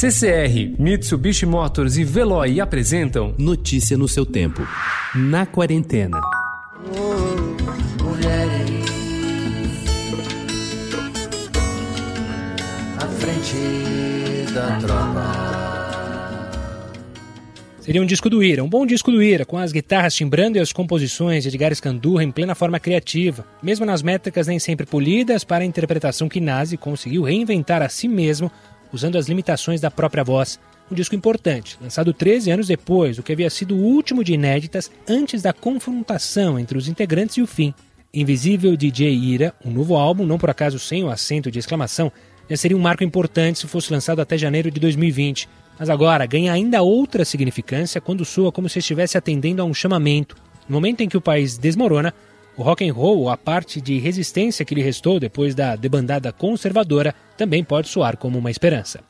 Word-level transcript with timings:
CCR, 0.00 0.76
Mitsubishi 0.78 1.44
Motors 1.44 1.96
e 1.96 2.04
Veloy 2.04 2.60
apresentam 2.60 3.34
Notícia 3.36 3.98
no 3.98 4.06
seu 4.06 4.24
tempo. 4.24 4.62
Na 5.12 5.44
quarentena. 5.44 6.20
Oh, 6.96 8.04
mulheres 8.04 8.86
à 12.96 13.06
frente 13.08 14.52
da 14.52 14.78
tropa. 14.78 15.48
Seria 17.80 18.00
um 18.00 18.06
disco 18.06 18.30
do 18.30 18.40
Ira, 18.40 18.62
um 18.62 18.68
bom 18.68 18.86
disco 18.86 19.10
do 19.10 19.20
Ira, 19.20 19.44
com 19.44 19.58
as 19.58 19.72
guitarras 19.72 20.14
timbrando 20.14 20.58
e 20.58 20.60
as 20.60 20.72
composições 20.72 21.42
de 21.42 21.48
Edgar 21.48 21.74
Scandurra 21.74 22.22
em 22.22 22.30
plena 22.30 22.54
forma 22.54 22.78
criativa, 22.78 23.44
mesmo 23.60 23.84
nas 23.84 24.02
métricas 24.02 24.46
nem 24.46 24.60
sempre 24.60 24.86
polidas 24.86 25.42
para 25.42 25.64
a 25.64 25.66
interpretação 25.66 26.28
que 26.28 26.38
Nazi 26.38 26.76
conseguiu 26.76 27.24
reinventar 27.24 27.82
a 27.82 27.88
si 27.88 28.06
mesmo 28.06 28.48
usando 28.92 29.16
as 29.16 29.28
limitações 29.28 29.80
da 29.80 29.90
própria 29.90 30.24
voz. 30.24 30.58
Um 30.90 30.94
disco 30.94 31.14
importante, 31.14 31.76
lançado 31.80 32.12
13 32.12 32.50
anos 32.50 32.66
depois, 32.66 33.18
o 33.18 33.22
que 33.22 33.32
havia 33.32 33.50
sido 33.50 33.74
o 33.74 33.82
último 33.82 34.24
de 34.24 34.32
inéditas 34.32 34.90
antes 35.08 35.42
da 35.42 35.52
confrontação 35.52 36.58
entre 36.58 36.78
os 36.78 36.88
integrantes 36.88 37.36
e 37.36 37.42
o 37.42 37.46
fim. 37.46 37.74
Invisível 38.12 38.76
DJ 38.76 39.14
Ira, 39.14 39.54
um 39.62 39.70
novo 39.70 39.96
álbum, 39.96 40.24
não 40.24 40.38
por 40.38 40.48
acaso 40.48 40.78
sem 40.78 41.04
o 41.04 41.10
acento 41.10 41.50
de 41.50 41.58
exclamação, 41.58 42.10
já 42.48 42.56
seria 42.56 42.76
um 42.76 42.80
marco 42.80 43.04
importante 43.04 43.58
se 43.58 43.66
fosse 43.66 43.92
lançado 43.92 44.20
até 44.20 44.38
janeiro 44.38 44.70
de 44.70 44.80
2020. 44.80 45.48
Mas 45.78 45.90
agora 45.90 46.26
ganha 46.26 46.52
ainda 46.52 46.82
outra 46.82 47.24
significância 47.24 48.00
quando 48.00 48.24
soa 48.24 48.50
como 48.50 48.68
se 48.68 48.78
estivesse 48.78 49.18
atendendo 49.18 49.60
a 49.60 49.64
um 49.64 49.74
chamamento. 49.74 50.34
No 50.66 50.74
momento 50.74 51.02
em 51.02 51.08
que 51.08 51.16
o 51.16 51.20
país 51.20 51.58
desmorona, 51.58 52.14
o 52.58 52.62
rock 52.62 52.86
and 52.86 52.92
roll, 52.92 53.30
a 53.30 53.36
parte 53.36 53.80
de 53.80 53.98
resistência 53.98 54.64
que 54.64 54.74
lhe 54.74 54.82
restou 54.82 55.20
depois 55.20 55.54
da 55.54 55.76
debandada 55.76 56.32
conservadora, 56.32 57.14
também 57.36 57.62
pode 57.62 57.88
soar 57.88 58.16
como 58.16 58.36
uma 58.36 58.50
esperança. 58.50 59.00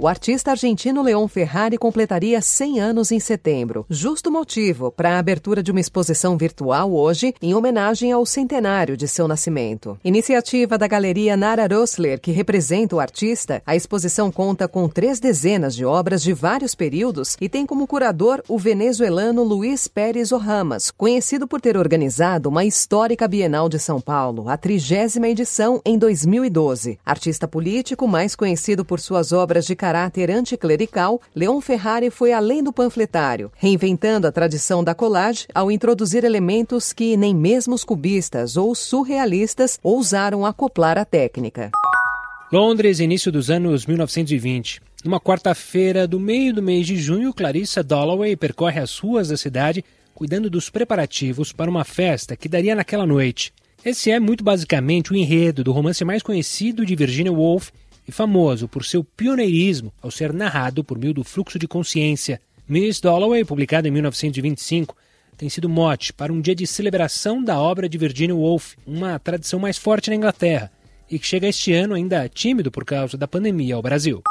O 0.00 0.06
artista 0.06 0.52
argentino 0.52 1.02
Leon 1.02 1.26
Ferrari 1.26 1.76
completaria 1.76 2.40
100 2.40 2.78
anos 2.78 3.10
em 3.10 3.18
setembro. 3.18 3.84
Justo 3.90 4.30
motivo 4.30 4.92
para 4.92 5.16
a 5.16 5.18
abertura 5.18 5.60
de 5.60 5.72
uma 5.72 5.80
exposição 5.80 6.38
virtual 6.38 6.92
hoje 6.92 7.34
em 7.42 7.52
homenagem 7.52 8.12
ao 8.12 8.24
centenário 8.24 8.96
de 8.96 9.08
seu 9.08 9.26
nascimento. 9.26 9.98
Iniciativa 10.04 10.78
da 10.78 10.86
Galeria 10.86 11.36
Nara 11.36 11.66
Rosler, 11.66 12.20
que 12.20 12.30
representa 12.30 12.94
o 12.94 13.00
artista, 13.00 13.60
a 13.66 13.74
exposição 13.74 14.30
conta 14.30 14.68
com 14.68 14.88
três 14.88 15.18
dezenas 15.18 15.74
de 15.74 15.84
obras 15.84 16.22
de 16.22 16.32
vários 16.32 16.76
períodos 16.76 17.36
e 17.40 17.48
tem 17.48 17.66
como 17.66 17.84
curador 17.84 18.40
o 18.46 18.56
venezuelano 18.56 19.42
Luiz 19.42 19.88
Pérez 19.88 20.30
Orramas, 20.30 20.92
conhecido 20.92 21.48
por 21.48 21.60
ter 21.60 21.76
organizado 21.76 22.48
uma 22.48 22.64
histórica 22.64 23.26
Bienal 23.26 23.68
de 23.68 23.80
São 23.80 24.00
Paulo, 24.00 24.48
a 24.48 24.56
trigésima 24.56 25.26
edição 25.26 25.82
em 25.84 25.98
2012. 25.98 27.00
Artista 27.04 27.48
político 27.48 28.06
mais 28.06 28.36
conhecido 28.36 28.84
por 28.84 29.00
suas 29.00 29.32
obras 29.32 29.66
de 29.66 29.74
caráter 29.88 30.30
anticlerical, 30.30 31.18
Leon 31.34 31.62
Ferrari 31.62 32.10
foi 32.10 32.30
além 32.30 32.62
do 32.62 32.70
panfletário, 32.70 33.50
reinventando 33.56 34.26
a 34.26 34.32
tradição 34.32 34.84
da 34.84 34.94
collage 34.94 35.46
ao 35.54 35.70
introduzir 35.70 36.24
elementos 36.24 36.92
que 36.92 37.16
nem 37.16 37.34
mesmo 37.34 37.74
os 37.74 37.84
cubistas 37.84 38.58
ou 38.58 38.74
surrealistas 38.74 39.78
ousaram 39.82 40.44
acoplar 40.44 40.98
à 40.98 41.06
técnica. 41.06 41.70
Londres, 42.52 43.00
início 43.00 43.32
dos 43.32 43.48
anos 43.50 43.86
1920. 43.86 44.82
Numa 45.02 45.18
quarta-feira 45.18 46.06
do 46.06 46.20
meio 46.20 46.52
do 46.52 46.62
mês 46.62 46.86
de 46.86 46.96
junho, 46.98 47.32
Clarissa 47.32 47.82
Dalloway 47.82 48.36
percorre 48.36 48.80
as 48.80 48.98
ruas 48.98 49.28
da 49.28 49.38
cidade 49.38 49.82
cuidando 50.14 50.50
dos 50.50 50.68
preparativos 50.68 51.50
para 51.50 51.70
uma 51.70 51.84
festa 51.84 52.36
que 52.36 52.48
daria 52.48 52.74
naquela 52.74 53.06
noite. 53.06 53.54
Esse 53.82 54.10
é 54.10 54.20
muito 54.20 54.44
basicamente 54.44 55.12
o 55.12 55.16
enredo 55.16 55.64
do 55.64 55.72
romance 55.72 56.04
mais 56.04 56.22
conhecido 56.22 56.84
de 56.84 56.94
Virginia 56.94 57.32
Woolf 57.32 57.70
e 58.08 58.12
famoso 58.12 58.66
por 58.66 58.84
seu 58.84 59.04
pioneirismo 59.04 59.92
ao 60.00 60.10
ser 60.10 60.32
narrado 60.32 60.82
por 60.82 60.98
meio 60.98 61.12
do 61.12 61.22
fluxo 61.22 61.58
de 61.58 61.68
consciência. 61.68 62.40
Miss 62.66 63.00
Dalloway, 63.00 63.44
publicado 63.44 63.86
em 63.86 63.90
1925, 63.90 64.96
tem 65.36 65.48
sido 65.48 65.68
mote 65.68 66.12
para 66.12 66.32
um 66.32 66.40
dia 66.40 66.54
de 66.54 66.66
celebração 66.66 67.44
da 67.44 67.60
obra 67.60 67.88
de 67.88 67.98
Virginia 67.98 68.34
Woolf, 68.34 68.74
uma 68.86 69.18
tradição 69.18 69.60
mais 69.60 69.76
forte 69.76 70.10
na 70.10 70.16
Inglaterra, 70.16 70.72
e 71.10 71.18
que 71.18 71.26
chega 71.26 71.46
este 71.46 71.72
ano 71.72 71.94
ainda 71.94 72.28
tímido 72.28 72.70
por 72.70 72.84
causa 72.84 73.16
da 73.16 73.28
pandemia 73.28 73.74
ao 73.74 73.82
Brasil. 73.82 74.22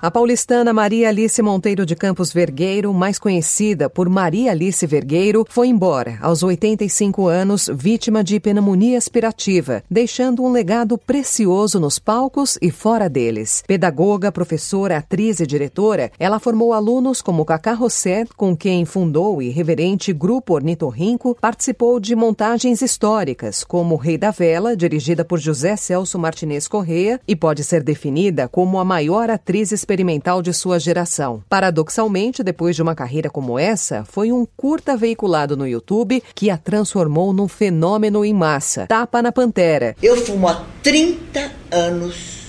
A 0.00 0.12
paulistana 0.12 0.72
Maria 0.72 1.08
Alice 1.08 1.42
Monteiro 1.42 1.84
de 1.84 1.96
Campos 1.96 2.32
Vergueiro, 2.32 2.94
mais 2.94 3.18
conhecida 3.18 3.90
por 3.90 4.08
Maria 4.08 4.52
Alice 4.52 4.86
Vergueiro, 4.86 5.44
foi 5.48 5.66
embora 5.66 6.18
aos 6.20 6.40
85 6.40 7.26
anos, 7.26 7.68
vítima 7.74 8.22
de 8.22 8.38
pneumonia 8.38 8.96
aspirativa, 8.96 9.82
deixando 9.90 10.44
um 10.44 10.52
legado 10.52 10.96
precioso 10.96 11.80
nos 11.80 11.98
palcos 11.98 12.56
e 12.62 12.70
fora 12.70 13.08
deles. 13.08 13.64
Pedagoga, 13.66 14.30
professora, 14.30 14.98
atriz 14.98 15.40
e 15.40 15.46
diretora, 15.48 16.12
ela 16.16 16.38
formou 16.38 16.72
alunos 16.72 17.20
como 17.20 17.44
Cacá 17.44 17.72
Rossé, 17.72 18.24
com 18.36 18.56
quem 18.56 18.84
fundou 18.84 19.38
o 19.38 19.42
irreverente 19.42 20.12
Grupo 20.12 20.54
Ornitorrinco, 20.54 21.36
participou 21.40 21.98
de 21.98 22.14
montagens 22.14 22.82
históricas, 22.82 23.64
como 23.64 23.96
Rei 23.96 24.16
da 24.16 24.30
Vela, 24.30 24.76
dirigida 24.76 25.24
por 25.24 25.40
José 25.40 25.74
Celso 25.74 26.20
Martinez 26.20 26.68
Correia, 26.68 27.20
e 27.26 27.34
pode 27.34 27.64
ser 27.64 27.82
definida 27.82 28.46
como 28.46 28.78
a 28.78 28.84
maior 28.84 29.28
atriz 29.28 29.72
experimental 29.88 30.42
de 30.42 30.52
sua 30.52 30.78
geração. 30.78 31.42
Paradoxalmente, 31.48 32.42
depois 32.42 32.76
de 32.76 32.82
uma 32.82 32.94
carreira 32.94 33.30
como 33.30 33.58
essa, 33.58 34.04
foi 34.04 34.30
um 34.30 34.46
curta 34.54 34.94
veiculado 34.94 35.56
no 35.56 35.66
YouTube 35.66 36.22
que 36.34 36.50
a 36.50 36.58
transformou 36.58 37.32
num 37.32 37.48
fenômeno 37.48 38.22
em 38.22 38.34
massa. 38.34 38.86
Tapa 38.86 39.22
na 39.22 39.32
Pantera. 39.32 39.96
Eu 40.02 40.18
fumo 40.18 40.46
há 40.46 40.62
30 40.82 41.52
anos, 41.70 42.48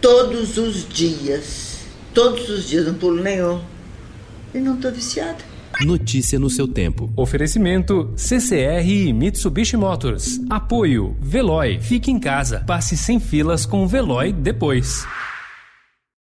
todos 0.00 0.58
os 0.58 0.88
dias. 0.88 1.78
Todos 2.12 2.48
os 2.48 2.68
dias, 2.68 2.86
não 2.86 2.94
pulo 2.94 3.22
nenhum. 3.22 3.60
E 4.52 4.58
não 4.58 4.74
estou 4.74 4.90
viciada. 4.90 5.38
Notícia 5.82 6.40
no 6.40 6.50
seu 6.50 6.66
tempo. 6.66 7.08
Oferecimento 7.14 8.12
CCR 8.16 8.84
e 8.84 9.12
Mitsubishi 9.12 9.76
Motors. 9.76 10.40
Apoio 10.50 11.16
Veloy. 11.20 11.78
Fique 11.80 12.10
em 12.10 12.18
casa. 12.18 12.64
Passe 12.66 12.96
sem 12.96 13.20
filas 13.20 13.64
com 13.64 13.84
o 13.84 13.86
Veloy 13.86 14.32
depois. 14.32 15.06